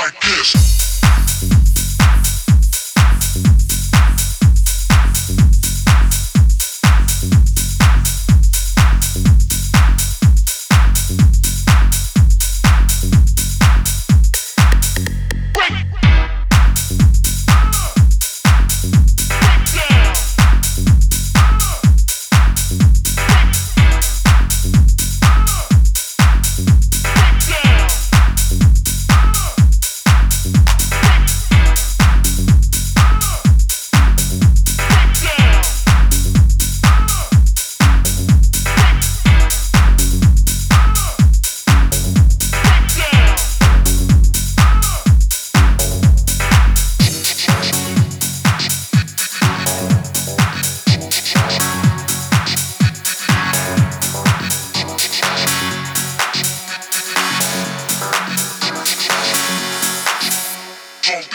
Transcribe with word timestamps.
like 0.00 0.18
this. 0.20 0.89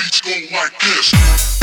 beats 0.05 0.21
go 0.21 0.55
like 0.55 0.79
this. 0.79 1.54